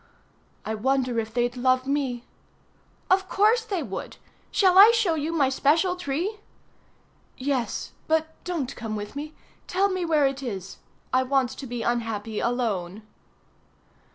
"I 0.65 0.73
wonder 0.73 1.19
if 1.19 1.31
they'd 1.31 1.55
love 1.55 1.85
me." 1.85 2.23
"Of 3.11 3.29
course 3.29 3.63
they 3.63 3.83
would. 3.83 4.17
Shall 4.49 4.79
I 4.79 4.91
show 4.95 5.13
you 5.13 5.31
my 5.31 5.47
special 5.49 5.95
tree?" 5.95 6.37
"Yes, 7.37 7.91
but 8.07 8.33
don't 8.43 8.75
come 8.75 8.95
with 8.95 9.15
me; 9.15 9.35
tell 9.67 9.89
me 9.89 10.03
where 10.03 10.25
it 10.25 10.41
is. 10.41 10.77
I 11.13 11.21
want 11.21 11.51
to 11.51 11.67
be 11.67 11.83
unhappy 11.83 12.39
alone." 12.39 13.03